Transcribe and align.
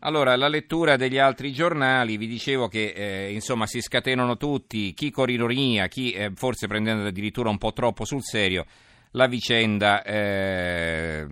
Allora, 0.00 0.36
la 0.36 0.46
lettura 0.46 0.96
degli 0.96 1.18
altri 1.18 1.52
giornali, 1.52 2.16
vi 2.16 2.28
dicevo 2.28 2.68
che 2.68 2.92
eh, 2.94 3.32
insomma 3.32 3.66
si 3.66 3.80
scatenano 3.80 4.36
tutti, 4.36 4.94
chi 4.94 5.10
con 5.10 5.28
ironia, 5.28 5.88
chi 5.88 6.12
eh, 6.12 6.30
forse 6.34 6.68
prendendo 6.68 7.08
addirittura 7.08 7.48
un 7.50 7.58
po' 7.58 7.72
troppo 7.72 8.04
sul 8.04 8.22
serio 8.22 8.64
la 9.12 9.26
vicenda 9.26 10.02
eh, 10.02 11.26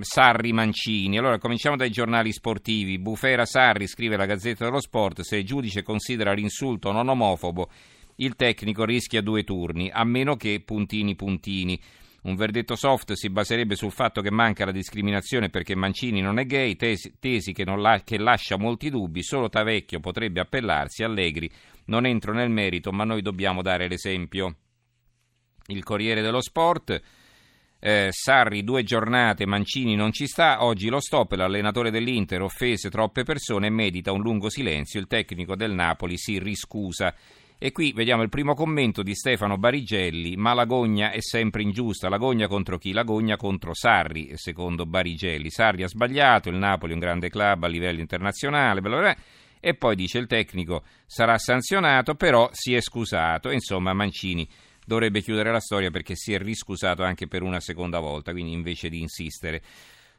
Sarri-Mancini. 0.00 1.18
Allora, 1.18 1.38
cominciamo 1.38 1.76
dai 1.76 1.90
giornali 1.90 2.32
sportivi. 2.32 2.98
Bufera 2.98 3.44
Sarri 3.44 3.88
scrive 3.88 4.16
la 4.16 4.26
Gazzetta 4.26 4.64
dello 4.64 4.80
Sport, 4.80 5.22
se 5.22 5.38
il 5.38 5.44
giudice 5.44 5.82
considera 5.82 6.32
l'insulto 6.32 6.92
non 6.92 7.08
omofobo, 7.08 7.70
il 8.16 8.36
tecnico 8.36 8.84
rischia 8.84 9.20
due 9.20 9.42
turni, 9.42 9.90
a 9.92 10.04
meno 10.04 10.36
che 10.36 10.62
puntini 10.64 11.16
puntini. 11.16 11.80
Un 12.26 12.34
verdetto 12.34 12.74
soft 12.74 13.12
si 13.12 13.30
baserebbe 13.30 13.76
sul 13.76 13.92
fatto 13.92 14.20
che 14.20 14.32
manca 14.32 14.64
la 14.64 14.72
discriminazione 14.72 15.48
perché 15.48 15.76
Mancini 15.76 16.20
non 16.20 16.40
è 16.40 16.44
gay, 16.44 16.74
tesi, 16.74 17.14
tesi 17.20 17.52
che, 17.52 17.64
la, 17.64 18.02
che, 18.02 18.18
lascia 18.18 18.58
molti 18.58 18.90
dubbi, 18.90 19.22
solo 19.22 19.48
Tavecchio 19.48 20.00
potrebbe 20.00 20.40
appellarsi, 20.40 21.04
Allegri 21.04 21.48
non 21.84 22.04
entro 22.04 22.32
nel 22.32 22.50
merito, 22.50 22.90
ma 22.90 23.04
noi 23.04 23.22
dobbiamo 23.22 23.62
dare 23.62 23.86
l'esempio. 23.86 24.56
Il 25.66 25.84
Corriere 25.84 26.20
dello 26.20 26.40
Sport, 26.40 27.00
eh, 27.78 28.08
Sarri 28.10 28.64
due 28.64 28.82
giornate, 28.82 29.46
Mancini 29.46 29.94
non 29.94 30.10
ci 30.10 30.26
sta, 30.26 30.64
oggi 30.64 30.88
lo 30.88 30.98
stop, 30.98 31.30
l'allenatore 31.30 31.92
dell'Inter 31.92 32.42
offese 32.42 32.90
troppe 32.90 33.22
persone 33.22 33.70
medita 33.70 34.10
un 34.10 34.22
lungo 34.22 34.50
silenzio, 34.50 34.98
il 34.98 35.06
tecnico 35.06 35.54
del 35.54 35.74
Napoli 35.74 36.18
si 36.18 36.40
riscusa. 36.40 37.14
E 37.58 37.72
qui 37.72 37.92
vediamo 37.92 38.22
il 38.22 38.28
primo 38.28 38.52
commento 38.52 39.02
di 39.02 39.14
Stefano 39.14 39.56
Barigelli, 39.56 40.36
ma 40.36 40.52
l'agogna 40.52 41.10
è 41.10 41.22
sempre 41.22 41.62
ingiusta. 41.62 42.10
L'agogna 42.10 42.48
contro 42.48 42.76
chi? 42.76 42.92
L'agogna 42.92 43.36
contro 43.36 43.72
Sarri, 43.72 44.32
secondo 44.34 44.84
Barigelli. 44.84 45.50
Sarri 45.50 45.82
ha 45.82 45.88
sbagliato, 45.88 46.50
il 46.50 46.56
Napoli 46.56 46.90
è 46.90 46.94
un 46.94 47.00
grande 47.00 47.30
club 47.30 47.64
a 47.64 47.66
livello 47.66 48.00
internazionale, 48.00 48.82
bla 48.82 48.90
bla 48.90 49.00
bla. 49.00 49.16
e 49.58 49.74
poi 49.74 49.96
dice 49.96 50.18
il 50.18 50.26
tecnico 50.26 50.82
sarà 51.06 51.38
sanzionato, 51.38 52.14
però 52.14 52.50
si 52.52 52.74
è 52.74 52.82
scusato. 52.82 53.50
Insomma, 53.50 53.94
Mancini 53.94 54.46
dovrebbe 54.84 55.22
chiudere 55.22 55.50
la 55.50 55.60
storia 55.60 55.90
perché 55.90 56.14
si 56.14 56.34
è 56.34 56.38
riscusato 56.38 57.04
anche 57.04 57.26
per 57.26 57.40
una 57.42 57.60
seconda 57.60 58.00
volta, 58.00 58.32
quindi 58.32 58.52
invece 58.52 58.90
di 58.90 59.00
insistere 59.00 59.62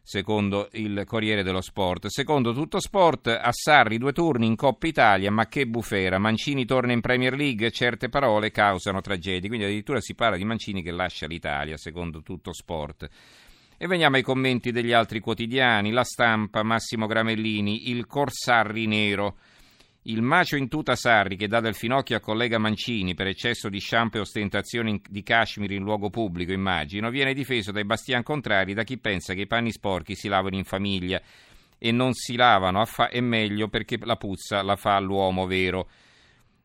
secondo 0.08 0.70
il 0.72 1.04
Corriere 1.06 1.44
dello 1.44 1.60
Sport. 1.60 2.08
Secondo 2.08 2.54
tutto 2.54 2.80
sport, 2.80 3.28
a 3.28 3.52
Sarri 3.52 3.98
due 3.98 4.14
turni 4.14 4.46
in 4.46 4.56
Coppa 4.56 4.88
Italia, 4.88 5.30
ma 5.30 5.48
che 5.48 5.68
bufera. 5.68 6.18
Mancini 6.18 6.64
torna 6.64 6.94
in 6.94 7.02
Premier 7.02 7.34
League, 7.34 7.70
certe 7.72 8.08
parole 8.08 8.50
causano 8.50 9.02
tragedie. 9.02 9.50
Quindi 9.50 9.66
addirittura 9.66 10.00
si 10.00 10.16
parla 10.16 10.38
di 10.38 10.46
Mancini 10.46 10.82
che 10.82 10.92
lascia 10.92 11.28
l'Italia, 11.28 11.76
secondo 11.76 12.22
tutto 12.22 12.54
sport. 12.54 13.10
E 13.76 13.86
veniamo 13.86 14.16
ai 14.16 14.22
commenti 14.22 14.72
degli 14.72 14.94
altri 14.94 15.20
quotidiani. 15.20 15.92
La 15.92 16.06
stampa, 16.06 16.64
Massimo 16.64 17.06
Gramellini, 17.06 17.90
il 17.90 18.06
Corsarri 18.06 18.88
nero. 18.88 19.36
Il 20.10 20.22
macio 20.22 20.56
in 20.56 20.70
tuta 20.70 20.96
Sarri 20.96 21.36
che 21.36 21.50
dà 21.50 21.60
del 21.60 21.76
finocchio 21.76 22.16
a 22.16 22.22
collega 22.22 22.58
Mancini 22.58 23.14
per 23.14 23.28
eccesso 23.28 23.68
di 23.68 23.82
shampoo 23.82 24.20
e 24.20 24.22
ostentazioni 24.22 25.02
di 25.10 25.22
cashmere 25.22 25.76
in 25.76 25.84
luogo 25.84 26.10
pubblico, 26.10 26.54
immagino, 26.54 27.10
viene 27.10 27.34
difeso 27.34 27.74
dai 27.74 27.84
bastian 27.84 28.24
contrari 28.24 28.74
da 28.74 28.84
chi 28.84 28.98
pensa 29.00 29.34
che 29.34 29.42
i 29.42 29.48
panni 29.48 29.74
sporchi 29.74 30.16
si 30.16 30.30
lavano 30.30 30.56
in 30.56 30.64
famiglia 30.64 31.22
e 31.78 31.92
non 31.92 32.14
si 32.14 32.38
lavano 32.38 32.86
fa- 32.86 33.10
è 33.10 33.20
meglio 33.20 33.68
perché 33.68 33.98
la 34.00 34.16
puzza 34.16 34.62
la 34.62 34.78
fa 34.78 34.98
l'uomo 35.02 35.46
vero. 35.46 35.90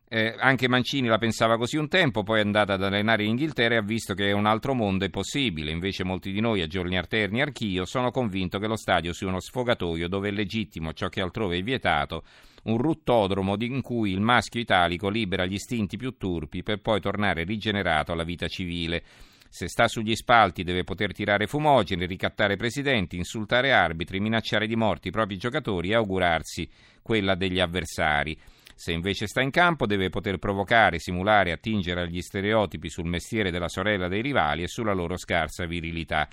Eh, 0.07 0.35
anche 0.39 0.69
Mancini 0.69 1.09
la 1.09 1.17
pensava 1.17 1.57
così 1.57 1.75
un 1.75 1.89
tempo, 1.89 2.23
poi 2.23 2.39
è 2.39 2.43
andata 2.43 2.75
ad 2.75 2.83
allenare 2.83 3.23
in 3.23 3.31
Inghilterra 3.31 3.73
e 3.73 3.77
ha 3.79 3.81
visto 3.81 4.13
che 4.13 4.31
un 4.31 4.45
altro 4.45 4.73
mondo 4.73 5.03
è 5.03 5.09
possibile. 5.09 5.71
Invece 5.71 6.05
molti 6.05 6.31
di 6.31 6.39
noi, 6.39 6.61
a 6.61 6.67
giorni 6.67 6.97
alterni 6.97 7.41
archio, 7.41 7.83
sono 7.83 8.09
convinto 8.09 8.57
che 8.57 8.67
lo 8.67 8.77
stadio 8.77 9.11
sia 9.11 9.27
uno 9.27 9.41
sfogatoio 9.41 10.07
dove 10.07 10.29
è 10.29 10.31
legittimo 10.31 10.93
ciò 10.93 11.09
che 11.09 11.19
altrove 11.19 11.57
è 11.57 11.61
vietato, 11.61 12.23
un 12.63 12.77
ruttodromo 12.77 13.55
in 13.59 13.81
cui 13.81 14.11
il 14.11 14.21
maschio 14.21 14.61
italico 14.61 15.09
libera 15.09 15.45
gli 15.45 15.53
istinti 15.53 15.97
più 15.97 16.17
turpi 16.17 16.63
per 16.63 16.81
poi 16.81 17.01
tornare 17.01 17.43
rigenerato 17.43 18.11
alla 18.11 18.23
vita 18.23 18.47
civile. 18.47 19.03
Se 19.49 19.67
sta 19.67 19.87
sugli 19.87 20.15
spalti 20.15 20.63
deve 20.63 20.83
poter 20.83 21.13
tirare 21.13 21.45
fumogene, 21.45 22.07
ricattare 22.07 22.55
presidenti, 22.55 23.17
insultare 23.17 23.71
arbitri, 23.71 24.19
minacciare 24.19 24.65
di 24.65 24.75
morti 24.75 25.09
i 25.09 25.11
propri 25.11 25.37
giocatori 25.37 25.89
e 25.89 25.95
augurarsi 25.95 26.67
quella 27.03 27.35
degli 27.35 27.59
avversari. 27.59 28.35
Se 28.75 28.91
invece 28.91 29.27
sta 29.27 29.41
in 29.41 29.51
campo 29.51 29.85
deve 29.85 30.09
poter 30.09 30.39
provocare, 30.39 30.97
simulare 30.97 31.51
attingere 31.51 32.01
agli 32.01 32.21
stereotipi 32.21 32.89
sul 32.89 33.05
mestiere 33.05 33.51
della 33.51 33.69
sorella 33.69 34.07
dei 34.07 34.23
rivali 34.23 34.63
e 34.63 34.67
sulla 34.67 34.93
loro 34.93 35.17
scarsa 35.17 35.65
virilità. 35.65 36.27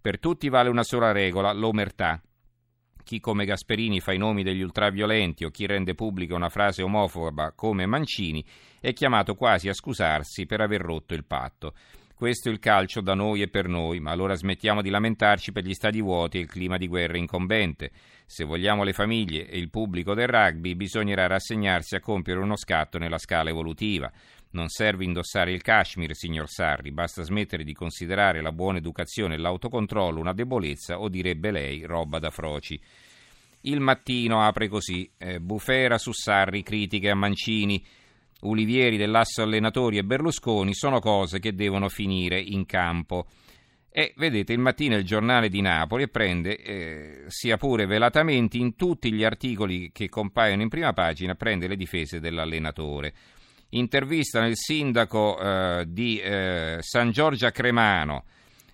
Per 0.00 0.18
tutti 0.18 0.48
vale 0.48 0.70
una 0.70 0.82
sola 0.82 1.12
regola, 1.12 1.52
l'omertà. 1.52 2.20
Chi 3.04 3.20
come 3.20 3.44
Gasperini 3.44 4.00
fa 4.00 4.12
i 4.12 4.18
nomi 4.18 4.42
degli 4.42 4.62
ultraviolenti 4.62 5.44
o 5.44 5.50
chi 5.50 5.66
rende 5.66 5.94
pubblica 5.94 6.34
una 6.34 6.48
frase 6.48 6.82
omofoba 6.82 7.52
come 7.52 7.86
Mancini 7.86 8.44
è 8.80 8.92
chiamato 8.92 9.34
quasi 9.34 9.68
a 9.68 9.74
scusarsi 9.74 10.46
per 10.46 10.60
aver 10.60 10.80
rotto 10.80 11.14
il 11.14 11.24
patto. 11.24 11.74
Questo 12.14 12.48
è 12.48 12.52
il 12.52 12.60
calcio 12.60 13.00
da 13.00 13.14
noi 13.14 13.42
e 13.42 13.48
per 13.48 13.66
noi, 13.66 13.98
ma 13.98 14.12
allora 14.12 14.36
smettiamo 14.36 14.80
di 14.80 14.90
lamentarci 14.90 15.50
per 15.50 15.64
gli 15.64 15.74
stadi 15.74 16.00
vuoti 16.00 16.38
e 16.38 16.42
il 16.42 16.46
clima 16.46 16.76
di 16.76 16.86
guerra 16.86 17.16
incombente. 17.16 17.90
Se 18.26 18.44
vogliamo 18.44 18.84
le 18.84 18.92
famiglie 18.92 19.48
e 19.48 19.58
il 19.58 19.70
pubblico 19.70 20.14
del 20.14 20.28
rugby, 20.28 20.76
bisognerà 20.76 21.26
rassegnarsi 21.26 21.96
a 21.96 22.00
compiere 22.00 22.38
uno 22.38 22.56
scatto 22.56 22.98
nella 22.98 23.18
scala 23.18 23.50
evolutiva. 23.50 24.08
Non 24.52 24.68
serve 24.68 25.04
indossare 25.04 25.52
il 25.52 25.62
cashmere, 25.62 26.14
signor 26.14 26.48
Sarri, 26.48 26.92
basta 26.92 27.22
smettere 27.22 27.64
di 27.64 27.72
considerare 27.72 28.42
la 28.42 28.52
buona 28.52 28.78
educazione 28.78 29.34
e 29.34 29.38
l'autocontrollo 29.38 30.20
una 30.20 30.34
debolezza 30.34 31.00
o 31.00 31.08
direbbe 31.08 31.50
lei 31.50 31.84
roba 31.84 32.18
da 32.18 32.30
froci. 32.30 32.78
Il 33.62 33.80
mattino 33.80 34.42
apre 34.42 34.68
così, 34.68 35.10
eh, 35.16 35.40
bufera 35.40 35.96
su 35.96 36.12
Sarri, 36.12 36.62
critiche 36.62 37.08
a 37.08 37.14
Mancini. 37.14 37.82
Ulivieri 38.40 38.96
dell'asso 38.96 39.40
allenatori 39.40 39.98
e 39.98 40.04
Berlusconi 40.04 40.74
sono 40.74 40.98
cose 40.98 41.38
che 41.38 41.54
devono 41.54 41.88
finire 41.88 42.40
in 42.40 42.66
campo. 42.66 43.28
E 43.88 44.12
vedete 44.16 44.52
il 44.52 44.58
mattino 44.58 44.96
il 44.96 45.04
giornale 45.04 45.48
di 45.48 45.60
Napoli 45.60 46.08
prende, 46.08 46.56
eh, 46.56 47.24
sia 47.28 47.56
pure 47.56 47.86
velatamente, 47.86 48.58
in 48.58 48.74
tutti 48.74 49.12
gli 49.12 49.22
articoli 49.22 49.92
che 49.92 50.08
compaiono 50.08 50.60
in 50.60 50.68
prima 50.68 50.92
pagina, 50.92 51.36
prende 51.36 51.68
le 51.68 51.76
difese 51.76 52.20
dell'allenatore. 52.20 53.14
Intervistano 53.74 54.46
il 54.46 54.56
sindaco 54.56 55.38
eh, 55.38 55.84
di 55.88 56.18
eh, 56.18 56.76
San 56.80 57.10
Giorgio 57.10 57.50
Cremano, 57.50 58.24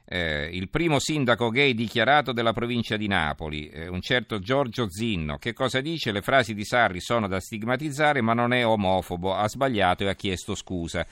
eh, 0.04 0.48
il 0.52 0.68
primo 0.68 0.98
sindaco 0.98 1.50
gay 1.50 1.72
dichiarato 1.72 2.32
della 2.32 2.52
provincia 2.52 2.96
di 2.96 3.06
Napoli, 3.06 3.68
eh, 3.68 3.86
un 3.86 4.00
certo 4.00 4.40
Giorgio 4.40 4.90
Zinno. 4.90 5.38
Che 5.38 5.52
cosa 5.52 5.80
dice? 5.80 6.10
Le 6.10 6.20
frasi 6.20 6.52
di 6.52 6.64
Sarri 6.64 7.00
sono 7.00 7.28
da 7.28 7.38
stigmatizzare, 7.38 8.22
ma 8.22 8.32
non 8.32 8.52
è 8.52 8.66
omofobo, 8.66 9.34
ha 9.34 9.46
sbagliato 9.48 10.02
e 10.02 10.08
ha 10.08 10.14
chiesto 10.14 10.56
scusa. 10.56 11.06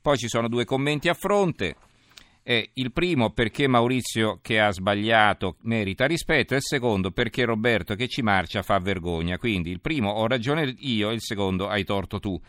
Poi 0.00 0.16
ci 0.16 0.28
sono 0.28 0.48
due 0.48 0.64
commenti 0.64 1.10
a 1.10 1.14
fronte. 1.14 1.76
Eh, 2.42 2.70
il 2.74 2.90
primo 2.90 3.30
perché 3.30 3.66
Maurizio 3.66 4.38
che 4.40 4.60
ha 4.60 4.70
sbagliato 4.70 5.56
merita 5.62 6.06
rispetto 6.06 6.54
e 6.54 6.58
il 6.58 6.62
secondo 6.62 7.10
perché 7.10 7.44
Roberto 7.44 7.96
che 7.96 8.08
ci 8.08 8.22
marcia 8.22 8.62
fa 8.62 8.78
vergogna. 8.78 9.36
Quindi 9.36 9.70
il 9.70 9.80
primo 9.80 10.10
ho 10.12 10.26
ragione 10.26 10.72
io 10.78 11.10
e 11.10 11.14
il 11.14 11.20
secondo 11.20 11.68
hai 11.68 11.84
torto 11.84 12.18
tu 12.18 12.40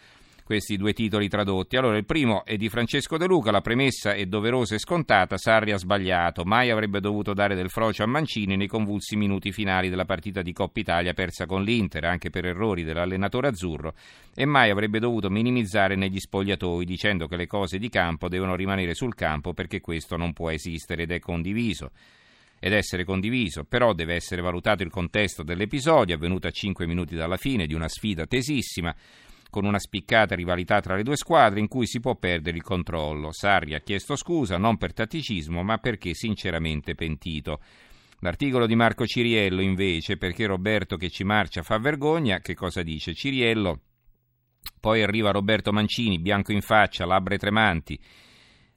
questi 0.47 0.77
due 0.77 0.93
titoli 0.93 1.27
tradotti. 1.27 1.75
Allora, 1.75 1.97
il 1.97 2.05
primo 2.05 2.45
è 2.45 2.55
di 2.55 2.69
Francesco 2.69 3.17
De 3.17 3.25
Luca, 3.25 3.51
la 3.51 3.59
premessa 3.59 4.13
è 4.13 4.25
doverosa 4.27 4.75
e 4.75 4.79
scontata, 4.79 5.35
Sarri 5.35 5.73
ha 5.73 5.77
sbagliato, 5.77 6.45
mai 6.45 6.69
avrebbe 6.69 7.01
dovuto 7.01 7.33
dare 7.33 7.53
del 7.53 7.69
frocio 7.69 8.03
a 8.03 8.05
Mancini 8.05 8.55
nei 8.55 8.67
convulsi 8.67 9.17
minuti 9.17 9.51
finali 9.51 9.89
della 9.89 10.05
partita 10.05 10.41
di 10.41 10.53
Coppa 10.53 10.79
Italia 10.79 11.11
persa 11.11 11.45
con 11.45 11.63
l'Inter, 11.63 12.05
anche 12.05 12.29
per 12.29 12.45
errori 12.45 12.85
dell'allenatore 12.85 13.49
azzurro, 13.49 13.93
e 14.33 14.45
mai 14.45 14.69
avrebbe 14.69 14.99
dovuto 14.99 15.29
minimizzare 15.29 15.97
negli 15.97 16.17
spogliatoi 16.17 16.85
dicendo 16.85 17.27
che 17.27 17.35
le 17.35 17.45
cose 17.45 17.77
di 17.77 17.89
campo 17.89 18.29
devono 18.29 18.55
rimanere 18.55 18.93
sul 18.93 19.15
campo 19.15 19.51
perché 19.53 19.81
questo 19.81 20.15
non 20.15 20.31
può 20.31 20.49
esistere 20.49 21.03
ed 21.03 21.11
è 21.11 21.19
condiviso 21.19 21.91
ed 22.57 22.71
essere 22.71 23.03
condiviso, 23.03 23.65
però 23.65 23.93
deve 23.93 24.15
essere 24.15 24.41
valutato 24.41 24.81
il 24.81 24.89
contesto 24.89 25.43
dell'episodio 25.43 26.15
avvenuto 26.15 26.47
a 26.47 26.51
5 26.51 26.87
minuti 26.87 27.15
dalla 27.15 27.37
fine 27.37 27.67
di 27.67 27.73
una 27.73 27.89
sfida 27.89 28.25
tesissima 28.25 28.95
con 29.57 29.65
una 29.65 29.79
spiccata 29.79 30.35
rivalità 30.35 30.81
tra 30.81 30.95
le 30.95 31.01
due 31.01 31.15
squadre 31.15 31.59
in 31.59 31.67
cui 31.67 31.87
si 31.87 31.99
può 31.99 32.15
perdere 32.15 32.57
il 32.57 32.61
controllo. 32.61 33.31
Sarri 33.31 33.73
ha 33.73 33.79
chiesto 33.79 34.15
scusa 34.15 34.59
non 34.59 34.77
per 34.77 34.93
tatticismo 34.93 35.63
ma 35.63 35.79
perché 35.79 36.13
sinceramente 36.13 36.93
pentito. 36.93 37.59
L'articolo 38.19 38.67
di 38.67 38.75
Marco 38.75 39.07
Ciriello 39.07 39.61
invece, 39.61 40.17
perché 40.17 40.45
Roberto 40.45 40.95
che 40.95 41.09
ci 41.09 41.23
marcia 41.23 41.63
fa 41.63 41.79
vergogna, 41.79 42.37
che 42.37 42.53
cosa 42.53 42.83
dice? 42.83 43.15
Ciriello, 43.15 43.81
poi 44.79 45.01
arriva 45.01 45.31
Roberto 45.31 45.71
Mancini, 45.71 46.19
bianco 46.19 46.51
in 46.51 46.61
faccia, 46.61 47.07
labbra 47.07 47.35
tremanti, 47.37 47.99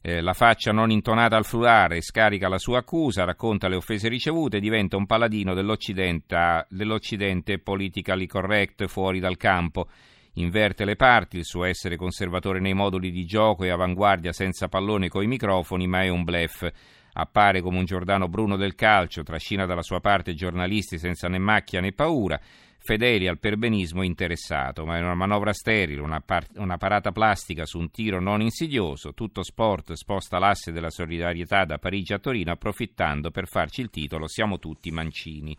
eh, 0.00 0.22
la 0.22 0.32
faccia 0.32 0.72
non 0.72 0.90
intonata 0.90 1.36
al 1.36 1.44
flulare, 1.44 2.00
scarica 2.00 2.48
la 2.48 2.58
sua 2.58 2.78
accusa, 2.78 3.24
racconta 3.24 3.68
le 3.68 3.76
offese 3.76 4.08
ricevute 4.08 4.56
e 4.56 4.60
diventa 4.60 4.96
un 4.96 5.04
paladino 5.04 5.52
dell'Occidente, 5.52 6.66
dell'Occidente 6.70 7.58
politically 7.58 8.26
correct 8.26 8.86
fuori 8.86 9.20
dal 9.20 9.36
campo 9.36 9.88
inverte 10.34 10.84
le 10.84 10.96
parti, 10.96 11.38
il 11.38 11.44
suo 11.44 11.64
essere 11.64 11.96
conservatore 11.96 12.60
nei 12.60 12.74
moduli 12.74 13.10
di 13.10 13.24
gioco 13.24 13.64
e 13.64 13.70
avanguardia 13.70 14.32
senza 14.32 14.68
pallone 14.68 15.08
coi 15.08 15.26
microfoni, 15.26 15.86
ma 15.86 16.02
è 16.02 16.08
un 16.08 16.24
blef. 16.24 16.70
Appare 17.12 17.60
come 17.60 17.78
un 17.78 17.84
Giordano 17.84 18.28
Bruno 18.28 18.56
del 18.56 18.74
calcio, 18.74 19.22
trascina 19.22 19.66
dalla 19.66 19.82
sua 19.82 20.00
parte 20.00 20.34
giornalisti 20.34 20.98
senza 20.98 21.28
né 21.28 21.38
macchia 21.38 21.80
né 21.80 21.92
paura, 21.92 22.40
fedeli 22.82 23.28
al 23.28 23.38
perbenismo 23.38 24.02
interessato, 24.02 24.86
ma 24.86 24.96
è 24.96 25.00
una 25.00 25.14
manovra 25.14 25.52
sterile, 25.52 26.00
una, 26.00 26.20
par- 26.20 26.46
una 26.54 26.78
parata 26.78 27.12
plastica 27.12 27.66
su 27.66 27.78
un 27.78 27.90
tiro 27.90 28.20
non 28.20 28.40
insidioso, 28.40 29.12
tutto 29.12 29.42
sport 29.42 29.92
sposta 29.92 30.38
l'asse 30.38 30.72
della 30.72 30.90
solidarietà 30.90 31.64
da 31.64 31.78
Parigi 31.78 32.14
a 32.14 32.18
Torino 32.18 32.52
approfittando 32.52 33.30
per 33.30 33.46
farci 33.46 33.82
il 33.82 33.90
titolo 33.90 34.28
Siamo 34.28 34.58
tutti 34.58 34.90
mancini. 34.90 35.56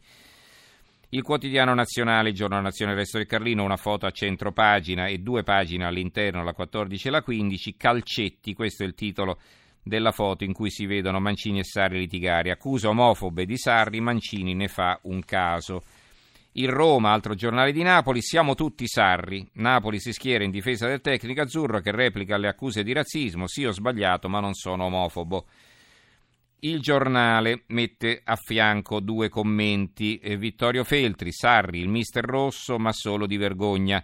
Il 1.13 1.23
quotidiano 1.23 1.73
nazionale, 1.73 2.29
il 2.29 2.35
giorno 2.35 2.61
nazione 2.61 2.93
Resto 2.93 3.17
del 3.17 3.27
Carlino, 3.27 3.65
una 3.65 3.75
foto 3.75 4.05
a 4.05 4.11
centro 4.11 4.53
pagina 4.53 5.07
e 5.07 5.17
due 5.17 5.43
pagine 5.43 5.83
all'interno, 5.83 6.41
la 6.41 6.53
14 6.53 7.09
e 7.09 7.11
la 7.11 7.21
15, 7.21 7.75
calcetti, 7.75 8.53
questo 8.53 8.83
è 8.83 8.85
il 8.85 8.93
titolo 8.93 9.37
della 9.83 10.13
foto 10.13 10.45
in 10.45 10.53
cui 10.53 10.71
si 10.71 10.85
vedono 10.85 11.19
Mancini 11.19 11.59
e 11.59 11.65
Sarri 11.65 11.99
litigare. 11.99 12.49
Accusa 12.49 12.87
omofobe 12.87 13.45
di 13.45 13.57
Sarri, 13.57 13.99
Mancini 13.99 14.53
ne 14.53 14.69
fa 14.69 15.01
un 15.03 15.21
caso. 15.25 15.83
Il 16.53 16.69
Roma, 16.69 17.11
altro 17.11 17.35
giornale 17.35 17.73
di 17.73 17.83
Napoli, 17.83 18.21
siamo 18.21 18.55
tutti 18.55 18.87
Sarri. 18.87 19.45
Napoli 19.55 19.99
si 19.99 20.13
schiera 20.13 20.45
in 20.45 20.51
difesa 20.51 20.87
del 20.87 21.01
tecnico 21.01 21.41
azzurro 21.41 21.81
che 21.81 21.91
replica 21.91 22.37
le 22.37 22.47
accuse 22.47 22.83
di 22.83 22.93
razzismo. 22.93 23.47
Sì, 23.47 23.65
ho 23.65 23.71
sbagliato, 23.71 24.29
ma 24.29 24.39
non 24.39 24.53
sono 24.53 24.85
omofobo. 24.85 25.45
Il 26.63 26.79
giornale 26.79 27.63
mette 27.69 28.21
a 28.23 28.35
fianco 28.35 28.99
due 28.99 29.29
commenti. 29.29 30.21
Vittorio 30.37 30.83
Feltri, 30.83 31.31
Sarri, 31.31 31.79
il 31.79 31.89
mister 31.89 32.23
rosso, 32.23 32.77
ma 32.77 32.91
solo 32.93 33.25
di 33.25 33.35
vergogna. 33.35 34.03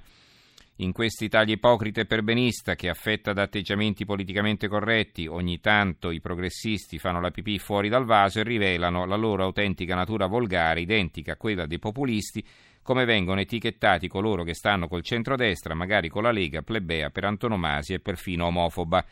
In 0.77 0.91
quest'Italia 0.91 1.53
ipocrita 1.53 2.01
e 2.01 2.07
perbenista 2.07 2.73
che 2.73 2.89
affetta 2.89 3.31
da 3.31 3.43
atteggiamenti 3.43 4.05
politicamente 4.05 4.67
corretti, 4.67 5.27
ogni 5.27 5.59
tanto 5.59 6.09
i 6.09 6.19
progressisti 6.19 6.97
fanno 6.97 7.21
la 7.21 7.29
pipì 7.29 7.59
fuori 7.59 7.89
dal 7.89 8.05
vaso 8.05 8.39
e 8.39 8.43
rivelano 8.43 9.05
la 9.05 9.17
loro 9.17 9.43
autentica 9.43 9.93
natura 9.93 10.25
volgare, 10.25 10.81
identica 10.81 11.33
a 11.33 11.37
quella 11.37 11.67
dei 11.67 11.77
populisti, 11.77 12.43
come 12.81 13.05
vengono 13.05 13.39
etichettati 13.39 14.07
coloro 14.07 14.41
che 14.41 14.55
stanno 14.55 14.87
col 14.87 15.03
centrodestra, 15.03 15.75
magari 15.75 16.09
con 16.09 16.23
la 16.23 16.31
Lega, 16.31 16.63
plebea 16.63 17.11
per 17.11 17.25
antonomasia 17.25 17.97
e 17.97 17.99
perfino 17.99 18.47
omofoba. 18.47 19.05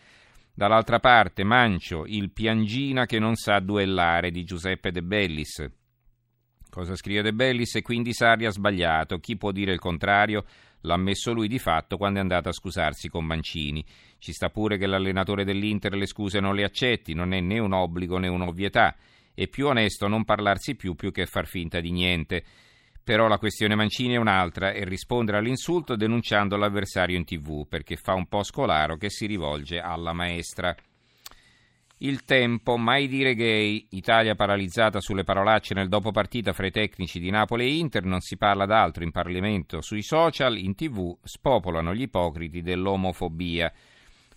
Dall'altra 0.58 1.00
parte 1.00 1.44
Mancio, 1.44 2.06
il 2.06 2.32
piangina 2.32 3.06
che 3.06 3.20
non 3.20 3.36
sa 3.36 3.60
duellare 3.60 4.32
di 4.32 4.46
Giuseppe 4.46 4.90
De 4.90 5.04
Bellis. 5.04 5.70
Cosa 6.70 6.96
scrive 6.96 7.22
De 7.22 7.34
Bellis? 7.34 7.76
E 7.76 7.82
quindi 7.82 8.14
Sarri 8.14 8.46
ha 8.46 8.52
sbagliato. 8.52 9.20
Chi 9.20 9.36
può 9.36 9.52
dire 9.52 9.74
il 9.74 9.80
contrario? 9.80 10.46
L'ha 10.84 10.94
ammesso 10.94 11.34
lui 11.34 11.50
di 11.50 11.60
fatto 11.60 11.98
quando 11.98 12.20
è 12.20 12.22
andato 12.22 12.48
a 12.48 12.54
scusarsi 12.54 13.10
con 13.10 13.26
Mancini. 13.26 13.84
Ci 14.18 14.32
sta 14.32 14.50
pure 14.50 14.78
che 14.78 14.88
l'allenatore 14.88 15.44
dell'Inter 15.44 15.94
le 15.94 16.06
scuse 16.06 16.40
non 16.40 16.56
le 16.56 16.64
accetti, 16.64 17.14
non 17.14 17.34
è 17.34 17.42
né 17.42 17.60
un 17.60 17.74
obbligo 17.74 18.18
né 18.18 18.30
un'ovvietà. 18.30 18.96
È 19.34 19.50
più 19.50 19.68
onesto 19.68 20.08
non 20.08 20.24
parlarsi 20.24 20.76
più 20.76 20.96
più 20.96 21.12
che 21.12 21.26
far 21.26 21.48
finta 21.48 21.82
di 21.82 21.92
niente. 21.92 22.46
Però 23.06 23.28
la 23.28 23.38
questione 23.38 23.76
Mancini 23.76 24.16
è 24.16 24.18
un'altra 24.18 24.72
e 24.72 24.84
rispondere 24.84 25.38
all'insulto 25.38 25.96
denunciando 25.96 26.58
l'avversario 26.58 27.16
in 27.16 27.24
tv, 27.24 27.68
perché 27.68 27.98
fa 27.98 28.16
un 28.16 28.26
po' 28.26 28.42
scolaro 28.42 28.98
che 28.98 29.12
si 29.12 29.28
rivolge 29.28 29.80
alla 29.80 30.12
maestra. 30.12 30.76
Il 32.00 32.26
tempo, 32.26 32.78
mai 32.78 33.08
dire 33.08 33.36
gay, 33.36 33.86
Italia 33.92 34.34
paralizzata 34.34 35.00
sulle 35.02 35.24
parolacce 35.24 35.76
nel 35.76 35.88
dopo 35.88 36.10
partita 36.10 36.52
fra 36.52 36.66
i 36.66 36.72
tecnici 36.72 37.20
di 37.20 37.30
Napoli 37.30 37.66
e 37.66 37.76
Inter, 37.76 38.06
non 38.06 38.22
si 38.22 38.38
parla 38.38 38.66
d'altro 38.66 39.04
in 39.04 39.12
Parlamento, 39.12 39.82
sui 39.82 40.02
social, 40.02 40.58
in 40.58 40.74
tv, 40.74 41.16
spopolano 41.22 41.94
gli 41.94 42.02
ipocriti 42.02 42.64
dell'omofobia. 42.64 43.72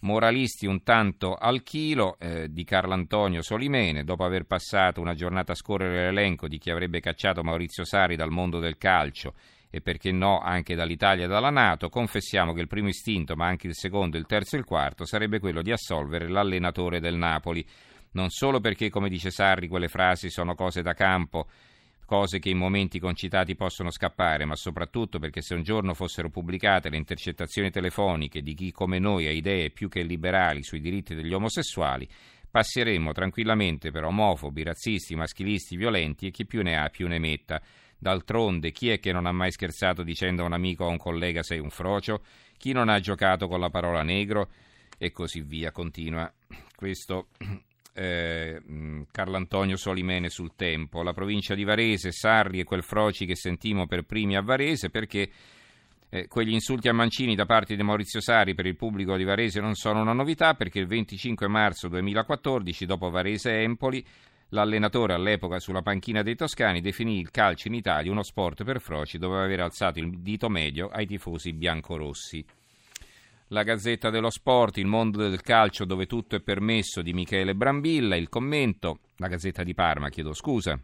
Moralisti 0.00 0.66
un 0.66 0.82
tanto 0.82 1.34
al 1.34 1.62
chilo 1.62 2.16
eh, 2.20 2.48
di 2.50 2.62
Carlo 2.64 2.92
Antonio 2.92 3.42
Solimene, 3.42 4.04
dopo 4.04 4.24
aver 4.24 4.44
passato 4.44 5.00
una 5.00 5.14
giornata 5.14 5.52
a 5.52 5.56
scorrere 5.56 6.04
l'elenco 6.04 6.46
di 6.46 6.58
chi 6.58 6.70
avrebbe 6.70 7.00
cacciato 7.00 7.42
Maurizio 7.42 7.84
Sari 7.84 8.14
dal 8.14 8.30
mondo 8.30 8.60
del 8.60 8.78
calcio 8.78 9.34
e 9.70 9.80
perché 9.80 10.12
no 10.12 10.38
anche 10.38 10.74
dall'Italia 10.74 11.24
e 11.24 11.28
dalla 11.28 11.50
Nato, 11.50 11.88
confessiamo 11.88 12.52
che 12.52 12.60
il 12.60 12.68
primo 12.68 12.88
istinto, 12.88 13.34
ma 13.36 13.46
anche 13.46 13.66
il 13.66 13.74
secondo, 13.74 14.16
il 14.16 14.26
terzo 14.26 14.56
e 14.56 14.60
il 14.60 14.64
quarto, 14.64 15.04
sarebbe 15.04 15.40
quello 15.40 15.62
di 15.62 15.72
assolvere 15.72 16.28
l'allenatore 16.28 17.00
del 17.00 17.16
Napoli. 17.16 17.66
Non 18.12 18.30
solo 18.30 18.60
perché, 18.60 18.88
come 18.88 19.08
dice 19.08 19.30
Sarri, 19.30 19.68
quelle 19.68 19.88
frasi 19.88 20.30
sono 20.30 20.54
cose 20.54 20.80
da 20.80 20.94
campo, 20.94 21.48
cose 22.08 22.38
che 22.38 22.48
in 22.48 22.56
momenti 22.56 22.98
concitati 22.98 23.54
possono 23.54 23.90
scappare, 23.90 24.46
ma 24.46 24.56
soprattutto 24.56 25.18
perché 25.18 25.42
se 25.42 25.52
un 25.52 25.62
giorno 25.62 25.92
fossero 25.92 26.30
pubblicate 26.30 26.88
le 26.88 26.96
intercettazioni 26.96 27.70
telefoniche 27.70 28.40
di 28.40 28.54
chi 28.54 28.72
come 28.72 28.98
noi 28.98 29.26
ha 29.26 29.30
idee 29.30 29.68
più 29.68 29.90
che 29.90 30.00
liberali 30.00 30.62
sui 30.62 30.80
diritti 30.80 31.14
degli 31.14 31.34
omosessuali, 31.34 32.08
passeremmo 32.50 33.12
tranquillamente 33.12 33.90
per 33.90 34.04
omofobi, 34.04 34.62
razzisti, 34.62 35.16
maschilisti, 35.16 35.76
violenti 35.76 36.28
e 36.28 36.30
chi 36.30 36.46
più 36.46 36.62
ne 36.62 36.78
ha 36.78 36.88
più 36.88 37.08
ne 37.08 37.18
metta. 37.18 37.60
D'altronde, 37.98 38.70
chi 38.70 38.88
è 38.88 38.98
che 38.98 39.12
non 39.12 39.26
ha 39.26 39.32
mai 39.32 39.52
scherzato 39.52 40.02
dicendo 40.02 40.44
a 40.44 40.46
un 40.46 40.54
amico 40.54 40.84
o 40.84 40.88
a 40.88 40.92
un 40.92 40.96
collega 40.96 41.42
sei 41.42 41.58
un 41.58 41.68
frocio? 41.68 42.24
Chi 42.56 42.72
non 42.72 42.88
ha 42.88 43.00
giocato 43.00 43.48
con 43.48 43.60
la 43.60 43.68
parola 43.68 44.02
negro? 44.02 44.48
E 44.96 45.12
così 45.12 45.42
via, 45.42 45.72
continua 45.72 46.32
questo 46.74 47.28
eh, 47.98 48.60
Carlantonio 49.10 49.76
Solimene 49.76 50.28
sul 50.28 50.52
tempo. 50.54 51.02
La 51.02 51.12
provincia 51.12 51.54
di 51.54 51.64
Varese, 51.64 52.12
Sarri 52.12 52.60
e 52.60 52.64
quel 52.64 52.84
froci 52.84 53.26
che 53.26 53.34
sentimo 53.34 53.86
per 53.86 54.04
primi 54.04 54.36
a 54.36 54.42
Varese 54.42 54.88
perché 54.90 55.28
eh, 56.08 56.28
quegli 56.28 56.52
insulti 56.52 56.88
a 56.88 56.94
Mancini 56.94 57.34
da 57.34 57.44
parte 57.44 57.74
di 57.74 57.82
Maurizio 57.82 58.20
Sari 58.20 58.54
per 58.54 58.66
il 58.66 58.76
pubblico 58.76 59.16
di 59.16 59.24
Varese 59.24 59.60
non 59.60 59.74
sono 59.74 60.00
una 60.00 60.12
novità 60.12 60.54
perché 60.54 60.78
il 60.78 60.86
25 60.86 61.48
marzo 61.48 61.88
2014, 61.88 62.86
dopo 62.86 63.10
Varese-Empoli, 63.10 64.04
L'allenatore 64.52 65.12
all'epoca 65.12 65.58
sulla 65.58 65.82
panchina 65.82 66.22
dei 66.22 66.34
toscani 66.34 66.80
definì 66.80 67.18
il 67.18 67.30
calcio 67.30 67.68
in 67.68 67.74
Italia 67.74 68.10
uno 68.10 68.22
sport 68.22 68.64
per 68.64 68.80
froci 68.80 69.18
dove 69.18 69.42
aver 69.42 69.60
alzato 69.60 69.98
il 69.98 70.22
dito 70.22 70.48
medio 70.48 70.88
ai 70.88 71.04
tifosi 71.04 71.52
biancorossi. 71.52 72.42
La 73.50 73.62
Gazzetta 73.62 74.10
dello 74.10 74.28
Sport, 74.28 74.76
il 74.76 74.86
mondo 74.86 75.26
del 75.26 75.40
calcio 75.40 75.86
dove 75.86 76.04
tutto 76.04 76.36
è 76.36 76.40
permesso 76.40 77.00
di 77.00 77.14
Michele 77.14 77.54
Brambilla, 77.54 78.14
il 78.14 78.28
commento, 78.28 79.00
la 79.16 79.28
Gazzetta 79.28 79.62
di 79.62 79.72
Parma, 79.72 80.10
chiedo 80.10 80.34
scusa, 80.34 80.78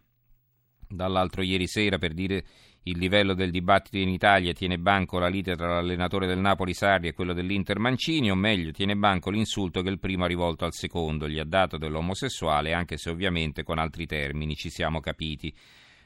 dall'altro 0.89 1.43
ieri 1.43 1.67
sera 1.67 1.99
per 1.99 2.15
dire 2.15 2.43
il 2.85 2.97
livello 2.97 3.35
del 3.35 3.51
dibattito 3.51 3.99
in 3.99 4.09
Italia 4.09 4.55
tiene 4.55 4.79
banco 4.79 5.19
la 5.19 5.29
lite 5.29 5.57
tra 5.57 5.75
l'allenatore 5.75 6.27
del 6.27 6.39
Napoli 6.39 6.73
Sarri 6.73 7.09
e 7.09 7.13
quello 7.13 7.35
dell'Inter 7.35 7.79
Mancini, 7.79 8.31
o 8.31 8.35
meglio, 8.35 8.71
tiene 8.71 8.97
banco 8.97 9.29
l'insulto 9.29 9.83
che 9.83 9.91
il 9.91 9.99
primo 9.99 10.25
ha 10.25 10.29
rivolto 10.29 10.65
al 10.65 10.73
secondo, 10.73 11.29
gli 11.29 11.39
ha 11.39 11.45
dato 11.45 11.77
dell'omosessuale, 11.77 12.73
anche 12.73 12.97
se 12.97 13.11
ovviamente 13.11 13.63
con 13.63 13.79
altri 13.79 14.07
termini, 14.07 14.55
ci 14.55 14.71
siamo 14.71 15.01
capiti. 15.01 15.55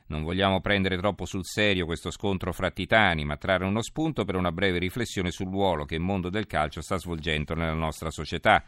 Non 0.08 0.22
vogliamo 0.22 0.60
prendere 0.60 0.96
troppo 0.96 1.26
sul 1.26 1.44
serio 1.44 1.84
questo 1.84 2.10
scontro 2.10 2.52
fra 2.52 2.70
titani, 2.70 3.24
ma 3.24 3.36
trarre 3.36 3.66
uno 3.66 3.82
spunto 3.82 4.24
per 4.24 4.36
una 4.36 4.52
breve 4.52 4.78
riflessione 4.78 5.30
sul 5.30 5.50
ruolo 5.50 5.84
che 5.84 5.96
il 5.96 6.00
mondo 6.00 6.30
del 6.30 6.46
calcio 6.46 6.80
sta 6.80 6.96
svolgendo 6.96 7.54
nella 7.54 7.74
nostra 7.74 8.10
società. 8.10 8.64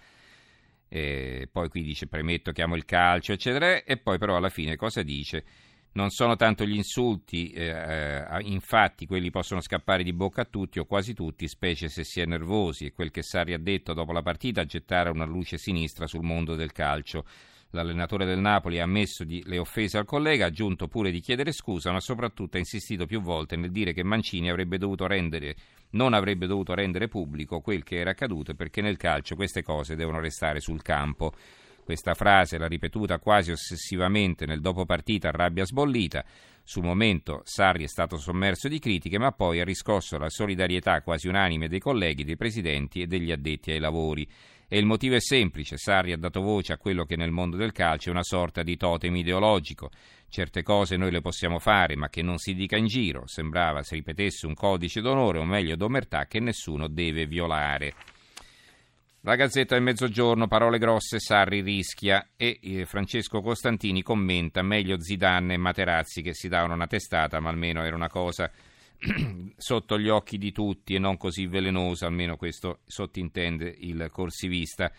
E 0.87 1.49
poi 1.51 1.69
qui 1.69 1.83
dice 1.83 2.09
premetto 2.09 2.53
che 2.53 2.61
amo 2.61 2.77
il 2.77 2.85
calcio, 2.85 3.33
eccetera, 3.33 3.85
e 3.85 3.97
poi 3.97 4.19
però 4.19 4.37
alla 4.37 4.51
fine 4.51 4.77
cosa 4.77 5.03
dice? 5.03 5.45
Non 5.93 6.11
sono 6.11 6.37
tanto 6.37 6.65
gli 6.65 6.75
insulti, 6.75 7.51
eh, 7.51 7.69
eh, 7.69 8.41
infatti 8.43 9.07
quelli 9.07 9.31
possono 9.31 9.61
scappare 9.61 10.03
di 10.03 10.13
bocca 10.13 10.43
a 10.43 10.49
tutti 10.49 10.79
o 10.79 10.85
quasi 10.85 11.15
tutti, 11.15 11.49
specie 11.49 11.89
se 11.89 12.05
si 12.05 12.21
è 12.21 12.27
nervosi, 12.27 12.85
e 12.85 12.93
quel 12.93 13.11
che 13.11 13.23
Sari 13.23 13.55
ha 13.55 13.59
detto 13.59 13.95
dopo 13.95 14.13
la 14.13 14.23
partita 14.23 14.65
gettare 14.65 15.09
una 15.09 15.25
luce 15.25 15.57
sinistra 15.57 16.07
sul 16.07 16.23
mondo 16.23 16.55
del 16.55 16.71
calcio. 16.73 17.25
L'allenatore 17.73 18.25
del 18.25 18.41
Napoli 18.41 18.81
ha 18.81 18.83
ammesso 18.83 19.23
di, 19.23 19.43
le 19.47 19.59
offese 19.59 19.97
al 19.97 20.05
collega, 20.05 20.45
ha 20.45 20.49
aggiunto 20.49 20.89
pure 20.89 21.13
di 21.13 21.21
chiedere 21.21 21.53
scusa, 21.53 21.93
ma 21.93 22.01
soprattutto 22.01 22.57
ha 22.57 22.61
insistito 22.61 23.07
più 23.07 23.21
volte 23.21 23.55
nel 23.55 23.71
dire 23.71 23.93
che 23.93 24.03
Mancini 24.03 24.51
avrebbe 24.51 24.79
rendere, 25.07 25.55
non 25.91 26.13
avrebbe 26.13 26.47
dovuto 26.47 26.75
rendere 26.75 27.07
pubblico 27.07 27.61
quel 27.61 27.85
che 27.85 27.99
era 27.99 28.11
accaduto 28.11 28.55
perché 28.55 28.81
nel 28.81 28.97
calcio 28.97 29.37
queste 29.37 29.63
cose 29.63 29.95
devono 29.95 30.19
restare 30.19 30.59
sul 30.59 30.83
campo. 30.83 31.33
Questa 31.85 32.15
frase 32.15 32.59
l'ha 32.59 32.69
ripetuta 32.69 33.19
quasi 33.19 33.51
ossessivamente 33.53 34.47
nel 34.47 34.61
dopo 34.61 34.85
partita 34.85 35.29
a 35.29 35.33
rabbia 35.33 35.65
sbollita. 35.65 36.25
Sul 36.63 36.85
momento 36.85 37.41
Sarri 37.45 37.85
è 37.85 37.89
stato 37.89 38.17
sommerso 38.17 38.69
di 38.69 38.79
critiche, 38.79 39.19
ma 39.19 39.33
poi 39.33 39.61
ha 39.61 39.65
riscosso 39.65 40.19
la 40.19 40.29
solidarietà 40.29 41.03
quasi 41.03 41.27
unanime 41.27 41.69
dei 41.69 41.81
colleghi, 41.81 42.23
dei 42.25 42.37
presidenti 42.37 43.01
e 43.01 43.07
degli 43.07 43.33
addetti 43.33 43.73
ai 43.73 43.81
lavori. 43.81 44.29
E 44.73 44.79
il 44.79 44.87
motivo 44.87 45.17
è 45.17 45.21
semplice, 45.21 45.77
Sarri 45.77 46.13
ha 46.13 46.17
dato 46.17 46.41
voce 46.41 46.73
a 46.73 46.79
quello 46.79 47.05
che 47.05 47.17
nel 47.17 47.33
mondo 47.33 47.57
del 47.57 47.73
calcio 47.73 48.09
è 48.09 48.13
una 48.13 48.23
sorta 48.23 48.63
di 48.63 48.77
totem 48.77 49.17
ideologico. 49.17 49.91
Certe 50.29 50.63
cose 50.63 50.97
noi 50.97 51.11
le 51.11 51.21
possiamo 51.21 51.59
fare, 51.59 51.97
ma 51.97 52.09
che 52.09 52.23
non 52.23 52.39
si 52.39 52.55
dica 52.55 52.77
in 52.77 52.87
giro. 52.87 53.27
Sembrava 53.27 53.83
si 53.83 53.97
ripetesse 53.97 54.47
un 54.47 54.55
codice 54.55 55.01
d'onore, 55.01 55.41
o 55.41 55.45
meglio 55.45 55.75
d'omertà, 55.75 56.27
che 56.27 56.39
nessuno 56.39 56.87
deve 56.87 57.27
violare. 57.27 57.95
La 59.23 59.35
Gazzetta 59.35 59.75
del 59.75 59.83
Mezzogiorno, 59.83 60.47
parole 60.47 60.79
grosse, 60.79 61.19
Sarri 61.19 61.63
rischia 61.63 62.29
e 62.37 62.61
eh, 62.63 62.87
Francesco 62.87 63.41
Costantini 63.41 64.03
commenta 64.03 64.63
meglio 64.63 65.01
Zidane 65.01 65.55
e 65.55 65.59
Materazzi 65.59 66.23
che 66.23 66.33
si 66.33 66.47
davano 66.47 66.75
una 66.75 66.87
testata, 66.87 67.41
ma 67.41 67.51
almeno 67.51 67.83
era 67.83 67.97
una 67.97 68.09
cosa 68.09 68.49
sotto 69.57 69.99
gli 69.99 70.09
occhi 70.09 70.39
di 70.39 70.53
tutti 70.53 70.95
e 70.95 70.99
non 70.99 71.17
così 71.17 71.47
velenosa, 71.47 72.07
almeno 72.07 72.37
questo 72.37 72.81
sottintende 72.87 73.75
il 73.79 74.09
corsivista. 74.13 74.93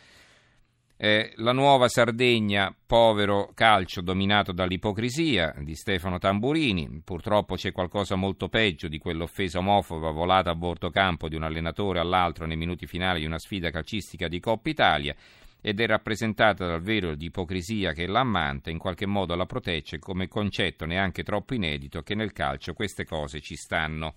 Eh, 1.03 1.33
la 1.37 1.51
nuova 1.51 1.87
Sardegna, 1.87 2.75
povero 2.85 3.51
calcio 3.55 4.01
dominato 4.01 4.51
dall'ipocrisia 4.51 5.55
di 5.57 5.73
Stefano 5.73 6.19
Tamburini. 6.19 7.01
Purtroppo 7.03 7.55
c'è 7.55 7.71
qualcosa 7.71 8.15
molto 8.15 8.49
peggio 8.49 8.87
di 8.87 8.99
quell'offesa 8.99 9.57
omofoba 9.57 10.11
volata 10.11 10.51
a 10.51 10.55
bordo 10.55 10.91
campo 10.91 11.27
di 11.27 11.35
un 11.35 11.41
allenatore 11.41 11.99
all'altro 11.99 12.45
nei 12.45 12.57
minuti 12.57 12.85
finali 12.85 13.21
di 13.21 13.25
una 13.25 13.39
sfida 13.39 13.71
calcistica 13.71 14.27
di 14.27 14.39
Coppa 14.39 14.69
Italia 14.69 15.15
ed 15.61 15.79
è 15.79 15.85
rappresentata 15.85 16.65
dal 16.65 16.81
vero 16.81 17.15
di 17.15 17.25
ipocrisia 17.25 17.93
che 17.93 18.07
l'ammanta 18.07 18.71
in 18.71 18.79
qualche 18.79 19.05
modo 19.05 19.35
la 19.35 19.45
protegge 19.45 19.99
come 19.99 20.27
concetto 20.27 20.85
neanche 20.85 21.23
troppo 21.23 21.53
inedito 21.53 22.01
che 22.01 22.15
nel 22.15 22.33
calcio 22.33 22.73
queste 22.73 23.05
cose 23.05 23.39
ci 23.39 23.55
stanno. 23.55 24.15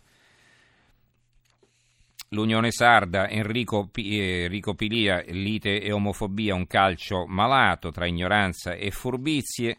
L'Unione 2.30 2.72
Sarda, 2.72 3.28
Enrico, 3.28 3.90
eh, 3.94 4.44
Enrico 4.44 4.74
Pilia, 4.74 5.22
lite 5.28 5.80
e 5.80 5.92
omofobia, 5.92 6.54
un 6.54 6.66
calcio 6.66 7.26
malato 7.26 7.90
tra 7.90 8.06
ignoranza 8.06 8.72
e 8.72 8.90
furbizie. 8.90 9.78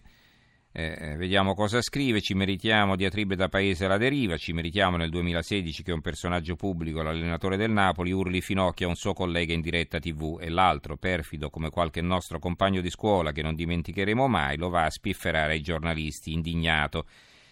Eh, 0.78 0.94
eh, 1.00 1.16
vediamo 1.16 1.54
cosa 1.54 1.82
scrive, 1.82 2.20
ci 2.20 2.34
meritiamo 2.34 2.98
diatribe 2.98 3.38
da 3.38 3.48
paese 3.48 3.86
alla 3.86 3.96
deriva, 3.96 4.36
ci 4.36 4.52
meritiamo 4.52 4.98
nel 4.98 5.10
2016 5.10 5.84
che 5.84 5.94
un 5.94 6.02
personaggio 6.02 6.58
pubblico, 6.58 7.02
l'allenatore 7.02 7.56
del 7.56 7.72
Napoli, 7.72 8.12
urli 8.12 8.42
finocchio 8.42 8.88
a 8.88 8.90
un 8.90 8.98
suo 8.98 9.14
collega 9.14 9.54
in 9.54 9.62
diretta 9.62 10.00
tv 10.00 10.38
e 10.42 10.50
l'altro, 10.50 10.98
perfido 10.98 11.50
come 11.50 11.70
qualche 11.70 12.02
nostro 12.02 12.40
compagno 12.40 12.82
di 12.82 12.90
scuola 12.90 13.32
che 13.32 13.42
non 13.42 13.56
dimenticheremo 13.56 14.28
mai, 14.28 14.58
lo 14.58 14.68
va 14.68 14.84
a 14.84 14.90
spifferare 14.90 15.54
ai 15.54 15.62
giornalisti, 15.62 16.34
indignato. 16.34 17.06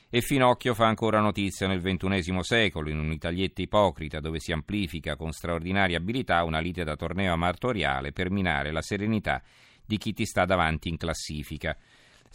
E 0.09 0.19
Finocchio 0.19 0.73
fa 0.73 0.87
ancora 0.87 1.21
notizia 1.21 1.65
nel 1.65 1.81
XXI 1.81 2.39
secolo, 2.41 2.89
in 2.89 2.99
un'italietta 2.99 3.61
ipocrita 3.61 4.19
dove 4.19 4.41
si 4.41 4.51
amplifica 4.51 5.15
con 5.15 5.31
straordinaria 5.31 5.95
abilità 5.95 6.43
una 6.43 6.59
lite 6.59 6.83
da 6.83 6.97
torneo 6.97 7.31
amatoriale 7.31 8.11
per 8.11 8.29
minare 8.29 8.73
la 8.73 8.81
serenità 8.81 9.41
di 9.85 9.97
chi 9.97 10.11
ti 10.11 10.25
sta 10.25 10.43
davanti 10.43 10.89
in 10.89 10.97
classifica. 10.97 11.77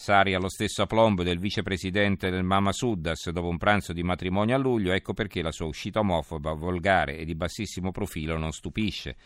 Sari 0.00 0.32
allo 0.32 0.48
stesso 0.48 0.82
aplombo 0.82 1.24
del 1.24 1.40
vicepresidente 1.40 2.30
del 2.30 2.44
Mama 2.44 2.70
Suddas 2.70 3.30
dopo 3.30 3.48
un 3.48 3.58
pranzo 3.58 3.92
di 3.92 4.04
matrimonio 4.04 4.54
a 4.54 4.58
luglio, 4.58 4.92
ecco 4.92 5.12
perché 5.12 5.42
la 5.42 5.50
sua 5.50 5.66
uscita 5.66 5.98
omofoba, 5.98 6.52
volgare 6.52 7.18
e 7.18 7.24
di 7.24 7.34
bassissimo 7.34 7.90
profilo 7.90 8.38
non 8.38 8.52
stupisce. 8.52 9.16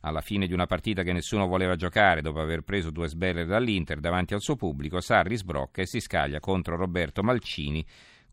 Alla 0.00 0.20
fine 0.20 0.48
di 0.48 0.52
una 0.52 0.66
partita 0.66 1.04
che 1.04 1.12
nessuno 1.12 1.46
voleva 1.46 1.76
giocare, 1.76 2.22
dopo 2.22 2.40
aver 2.40 2.62
preso 2.62 2.90
due 2.90 3.06
sberle 3.06 3.44
dall'Inter 3.44 4.00
davanti 4.00 4.34
al 4.34 4.40
suo 4.40 4.56
pubblico, 4.56 5.00
Sarri 5.00 5.36
sbrocca 5.36 5.82
e 5.82 5.86
si 5.86 6.00
scaglia 6.00 6.40
contro 6.40 6.74
Roberto 6.74 7.22
Malcini, 7.22 7.86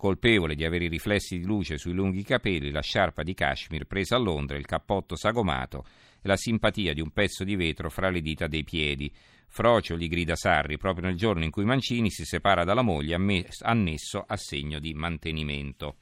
colpevole 0.03 0.55
di 0.55 0.65
avere 0.65 0.83
i 0.83 0.89
riflessi 0.89 1.37
di 1.37 1.45
luce 1.45 1.77
sui 1.77 1.93
lunghi 1.93 2.23
capelli, 2.23 2.71
la 2.71 2.81
sciarpa 2.81 3.23
di 3.23 3.33
cashmere 3.33 3.85
presa 3.85 4.17
a 4.17 4.19
Londra, 4.19 4.57
il 4.57 4.65
cappotto 4.65 5.15
sagomato 5.15 5.85
e 6.21 6.27
la 6.27 6.35
simpatia 6.35 6.93
di 6.93 6.99
un 6.99 7.11
pezzo 7.11 7.45
di 7.45 7.55
vetro 7.55 7.89
fra 7.89 8.09
le 8.09 8.19
dita 8.19 8.47
dei 8.47 8.65
piedi. 8.65 9.09
Frocio 9.47 9.95
gli 9.95 10.09
grida 10.09 10.35
Sarri 10.35 10.77
proprio 10.77 11.07
nel 11.07 11.15
giorno 11.15 11.45
in 11.45 11.51
cui 11.51 11.63
Mancini 11.63 12.09
si 12.09 12.25
separa 12.25 12.65
dalla 12.65 12.81
moglie 12.81 13.15
annesso 13.61 14.25
a 14.27 14.35
segno 14.35 14.79
di 14.79 14.93
mantenimento. 14.93 15.95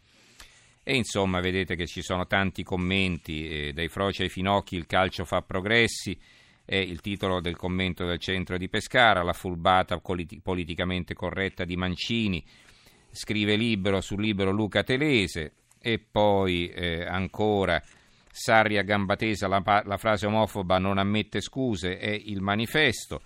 E 0.82 0.96
insomma, 0.96 1.40
vedete 1.40 1.76
che 1.76 1.86
ci 1.86 2.02
sono 2.02 2.26
tanti 2.26 2.64
commenti, 2.64 3.48
eh, 3.48 3.72
dai 3.72 3.88
froci 3.88 4.24
ai 4.24 4.30
finocchi 4.30 4.78
il 4.78 4.88
calcio 4.88 5.26
fa 5.26 5.44
progressi, 5.44 6.20
è 6.66 6.76
il 6.76 7.02
titolo 7.02 7.40
del 7.40 7.56
commento 7.56 8.04
del 8.08 8.18
centro 8.18 8.58
di 8.58 8.68
Pescara, 8.68 9.22
la 9.22 9.34
fulbata 9.34 10.00
politi- 10.00 10.40
politicamente 10.42 11.14
corretta 11.14 11.66
di 11.66 11.76
Mancini, 11.76 12.44
scrive 13.12 13.56
libero 13.56 14.02
sul 14.02 14.22
libero 14.22 14.52
Luca 14.52 14.84
Telese 14.84 15.54
e 15.80 16.00
poi 16.00 16.70
eh, 16.70 17.06
ancora 17.06 17.82
Sarri 18.32 18.78
a 18.78 18.84
gamba 18.84 19.16
tesa, 19.16 19.48
la, 19.48 19.84
la 19.86 19.98
frase 19.98 20.26
omofoba 20.26 20.78
non 20.78 20.98
ammette 20.98 21.42
scuse, 21.42 21.98
è 21.98 22.10
il 22.10 22.42
manifesto 22.42 23.22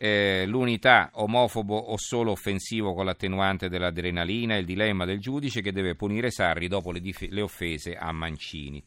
eh, 0.00 0.44
l'unità 0.46 1.10
omofobo 1.14 1.76
o 1.76 1.96
solo 1.98 2.30
offensivo 2.30 2.94
con 2.94 3.04
l'attenuante 3.04 3.68
dell'adrenalina, 3.68 4.56
il 4.56 4.64
dilemma 4.64 5.04
del 5.04 5.18
giudice 5.18 5.60
che 5.60 5.72
deve 5.72 5.96
punire 5.96 6.30
Sarri 6.30 6.68
dopo 6.68 6.92
le, 6.92 7.00
dif- 7.00 7.28
le 7.28 7.40
offese 7.40 7.96
a 7.96 8.12
Mancini. 8.12 8.82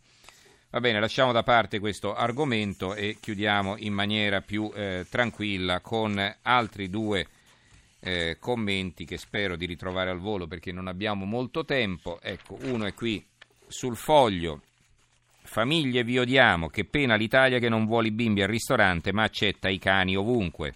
Va 0.69 0.79
bene, 0.79 1.01
lasciamo 1.01 1.33
da 1.33 1.43
parte 1.43 1.79
questo 1.79 2.15
argomento 2.15 2.95
e 2.95 3.17
chiudiamo 3.19 3.75
in 3.79 3.91
maniera 3.91 4.39
più 4.39 4.71
eh, 4.73 5.05
tranquilla 5.09 5.81
con 5.81 6.17
altri 6.43 6.89
due 6.89 7.27
eh, 8.01 8.37
commenti 8.39 9.05
che 9.05 9.17
spero 9.17 9.55
di 9.55 9.65
ritrovare 9.65 10.09
al 10.09 10.19
volo 10.19 10.47
perché 10.47 10.71
non 10.71 10.87
abbiamo 10.87 11.25
molto 11.25 11.63
tempo. 11.63 12.19
Ecco, 12.21 12.57
uno 12.63 12.85
è 12.85 12.93
qui 12.93 13.23
sul 13.67 13.95
foglio. 13.95 14.61
Famiglie 15.43 16.03
vi 16.03 16.17
odiamo, 16.17 16.67
che 16.67 16.85
pena 16.85 17.15
l'Italia 17.15 17.59
che 17.59 17.69
non 17.69 17.85
vuole 17.85 18.07
i 18.07 18.11
bimbi 18.11 18.41
al 18.41 18.47
ristorante 18.47 19.11
ma 19.11 19.23
accetta 19.23 19.69
i 19.69 19.77
cani 19.77 20.15
ovunque. 20.15 20.75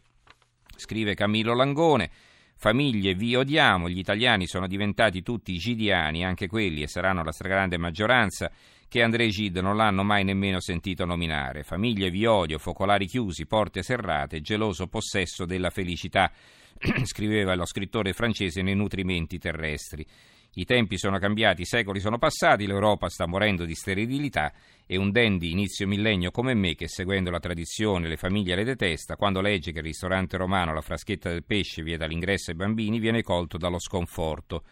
Scrive 0.76 1.16
Camillo 1.16 1.54
Langone. 1.54 2.10
Famiglie, 2.58 3.16
vi 3.16 3.36
odiamo, 3.36 3.90
gli 3.90 3.98
italiani 3.98 4.48
sono 4.48 4.66
diventati 4.66 5.22
tutti 5.22 5.58
gidiani, 5.58 6.24
anche 6.24 6.48
quelli, 6.48 6.84
e 6.84 6.88
saranno 6.88 7.22
la 7.22 7.34
stragrande 7.34 7.78
maggioranza, 7.78 8.50
che 8.96 9.02
André 9.02 9.28
Gide 9.28 9.60
non 9.60 9.76
l'hanno 9.76 10.04
mai 10.06 10.24
nemmeno 10.24 10.62
sentito 10.62 11.04
nominare. 11.04 11.64
Famiglie, 11.64 12.10
vi 12.10 12.26
odio, 12.26 12.58
focolari 12.58 13.08
chiusi, 13.08 13.46
porte 13.46 13.84
serrate, 13.84 14.40
geloso 14.40 14.88
possesso 14.88 15.44
della 15.44 15.70
felicità, 15.70 16.32
scriveva 17.04 17.56
lo 17.56 17.66
scrittore 17.66 18.14
francese 18.14 18.62
nei 18.62 18.74
nutrimenti 18.74 19.38
terrestri. 19.38 20.08
I 20.54 20.64
tempi 20.64 20.98
sono 20.98 21.20
cambiati, 21.20 21.64
i 21.64 21.66
secoli 21.66 22.00
sono 22.00 22.18
passati, 22.18 22.66
l'Europa 22.66 23.10
sta 23.10 23.28
morendo 23.28 23.66
di 23.66 23.76
sterilità 23.76 24.54
e 24.86 24.96
un 24.96 25.12
dandy 25.12 25.52
inizio 25.52 25.88
millennio 25.88 26.32
come 26.32 26.54
me, 26.54 26.76
che 26.76 26.88
seguendo 26.88 27.30
la 27.30 27.40
tradizione 27.40 28.08
le 28.08 28.16
famiglie 28.16 28.56
le 28.56 28.64
detesta, 28.64 29.18
quando 29.18 29.42
legge 29.42 29.74
che 29.74 29.80
il 29.80 29.84
ristorante 29.84 30.38
romano 30.38 30.74
la 30.74 30.80
fraschetta 30.80 31.30
del 31.30 31.44
pesce 31.44 31.84
vieta 31.84 32.06
l'ingresso 32.06 32.52
ai 32.52 32.56
bambini, 32.56 33.00
viene 33.00 33.24
colto 33.24 33.58
dallo 33.58 33.78
sconforto. 33.78 34.64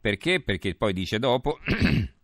Perché? 0.00 0.40
Perché 0.40 0.74
poi 0.76 0.94
dice 0.94 1.18
dopo... 1.18 1.58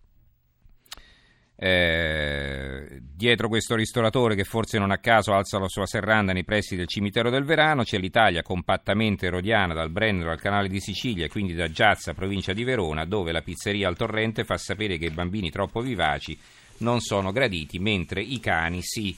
Eh, 1.58 3.00
dietro 3.00 3.48
questo 3.48 3.74
ristoratore 3.74 4.34
che 4.34 4.44
forse 4.44 4.78
non 4.78 4.90
a 4.90 4.98
caso 4.98 5.32
alza 5.32 5.58
la 5.58 5.68
sua 5.68 5.86
serranda 5.86 6.34
nei 6.34 6.44
pressi 6.44 6.76
del 6.76 6.86
cimitero 6.86 7.30
del 7.30 7.44
Verano 7.44 7.82
c'è 7.82 7.96
l'Italia 7.96 8.42
compattamente 8.42 9.24
erodiana 9.24 9.72
dal 9.72 9.88
Brennero 9.88 10.30
al 10.30 10.40
canale 10.40 10.68
di 10.68 10.80
Sicilia 10.80 11.24
e 11.24 11.30
quindi 11.30 11.54
da 11.54 11.70
Giazza, 11.70 12.12
provincia 12.12 12.52
di 12.52 12.62
Verona, 12.62 13.06
dove 13.06 13.32
la 13.32 13.40
pizzeria 13.40 13.88
al 13.88 13.96
torrente 13.96 14.44
fa 14.44 14.58
sapere 14.58 14.98
che 14.98 15.06
i 15.06 15.10
bambini 15.10 15.50
troppo 15.50 15.80
vivaci 15.80 16.38
non 16.78 17.00
sono 17.00 17.32
graditi, 17.32 17.78
mentre 17.78 18.20
i 18.20 18.38
cani 18.38 18.82
sì. 18.82 19.16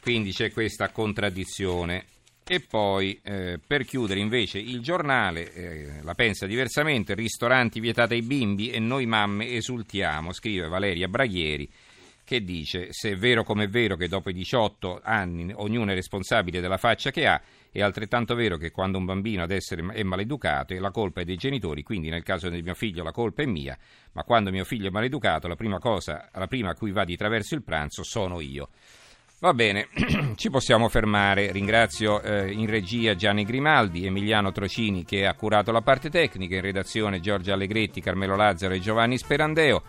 Quindi 0.00 0.32
c'è 0.32 0.50
questa 0.52 0.88
contraddizione. 0.88 2.04
E 2.50 2.60
poi, 2.60 3.20
eh, 3.22 3.60
per 3.64 3.84
chiudere 3.84 4.20
invece, 4.20 4.58
il 4.58 4.80
giornale 4.80 5.52
eh, 5.52 6.02
la 6.02 6.14
pensa 6.14 6.46
diversamente, 6.46 7.14
ristoranti 7.14 7.78
vietati 7.78 8.14
ai 8.14 8.22
bimbi 8.22 8.70
e 8.70 8.78
noi 8.78 9.04
mamme 9.04 9.50
esultiamo, 9.50 10.32
scrive 10.32 10.66
Valeria 10.66 11.08
Braghieri, 11.08 11.70
che 12.24 12.42
dice, 12.42 12.88
se 12.90 13.10
è 13.10 13.16
vero 13.16 13.44
come 13.44 13.64
è 13.64 13.68
vero 13.68 13.96
che 13.96 14.08
dopo 14.08 14.30
i 14.30 14.32
18 14.32 15.00
anni 15.02 15.52
ognuno 15.56 15.90
è 15.90 15.94
responsabile 15.94 16.62
della 16.62 16.78
faccia 16.78 17.10
che 17.10 17.26
ha, 17.26 17.38
è 17.70 17.82
altrettanto 17.82 18.34
vero 18.34 18.56
che 18.56 18.70
quando 18.70 18.96
un 18.96 19.04
bambino 19.04 19.42
ad 19.42 19.50
essere 19.50 19.84
è 19.92 20.02
maleducato 20.02 20.72
la 20.78 20.90
colpa 20.90 21.20
è 21.20 21.24
dei 21.24 21.36
genitori, 21.36 21.82
quindi 21.82 22.08
nel 22.08 22.22
caso 22.22 22.48
di 22.48 22.62
mio 22.62 22.74
figlio 22.74 23.02
la 23.02 23.12
colpa 23.12 23.42
è 23.42 23.46
mia, 23.46 23.76
ma 24.12 24.22
quando 24.22 24.50
mio 24.50 24.64
figlio 24.64 24.88
è 24.88 24.90
maleducato 24.90 25.48
la 25.48 25.54
prima 25.54 25.78
cosa, 25.78 26.30
la 26.32 26.46
prima 26.46 26.70
a 26.70 26.74
cui 26.74 26.92
va 26.92 27.04
di 27.04 27.14
traverso 27.14 27.54
il 27.54 27.62
pranzo 27.62 28.02
sono 28.02 28.40
io. 28.40 28.70
Va 29.40 29.54
bene, 29.54 29.86
ci 30.34 30.50
possiamo 30.50 30.88
fermare. 30.88 31.52
Ringrazio 31.52 32.20
eh, 32.22 32.50
in 32.50 32.66
regia 32.66 33.14
Gianni 33.14 33.44
Grimaldi, 33.44 34.04
Emiliano 34.04 34.50
Trocini 34.50 35.04
che 35.04 35.26
ha 35.26 35.34
curato 35.34 35.70
la 35.70 35.80
parte 35.80 36.10
tecnica, 36.10 36.56
in 36.56 36.60
redazione 36.60 37.20
Giorgia 37.20 37.52
Allegretti, 37.54 38.00
Carmelo 38.00 38.34
Lazzaro 38.34 38.74
e 38.74 38.80
Giovanni 38.80 39.16
Sperandeo. 39.16 39.82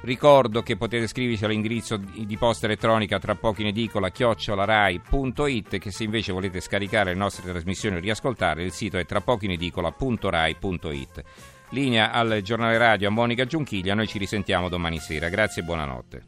Ricordo 0.00 0.62
che 0.62 0.76
potete 0.76 1.06
scriverci 1.08 1.44
all'indirizzo 1.44 1.96
di 1.96 2.36
posta 2.38 2.66
elettronica 2.66 3.18
tra 3.18 3.34
poco 3.34 3.62
in 3.62 3.66
edicola 3.66 4.10
chiocciolarai.it 4.10 5.78
che 5.78 5.90
se 5.90 6.04
invece 6.04 6.30
volete 6.32 6.60
scaricare 6.60 7.10
le 7.12 7.18
nostre 7.18 7.50
trasmissioni 7.50 7.96
o 7.96 8.00
riascoltare 8.00 8.62
il 8.62 8.70
sito 8.70 8.96
è 8.96 9.04
tra 9.04 9.20
poco 9.20 9.44
in 9.44 9.50
edicola.rai.it. 9.50 11.22
Linea 11.70 12.12
al 12.12 12.40
giornale 12.42 12.78
radio 12.78 13.08
a 13.08 13.10
Monica 13.10 13.44
Giunchiglia, 13.44 13.92
noi 13.94 14.06
ci 14.06 14.16
risentiamo 14.16 14.70
domani 14.70 14.98
sera. 14.98 15.28
Grazie 15.28 15.60
e 15.60 15.64
buonanotte. 15.64 16.22